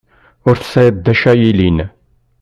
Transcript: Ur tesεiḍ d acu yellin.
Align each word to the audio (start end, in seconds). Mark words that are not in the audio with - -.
Ur 0.47 0.55
tesεiḍ 0.57 0.95
d 1.05 1.07
acu 1.13 1.33
yellin. 1.41 1.77